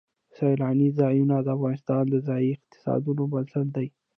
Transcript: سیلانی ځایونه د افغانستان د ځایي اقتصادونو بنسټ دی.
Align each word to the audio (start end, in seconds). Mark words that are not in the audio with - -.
سیلانی 0.35 0.89
ځایونه 0.99 1.35
د 1.41 1.47
افغانستان 1.55 2.03
د 2.09 2.15
ځایي 2.27 2.49
اقتصادونو 2.57 3.23
بنسټ 3.33 3.67
دی. 3.75 3.87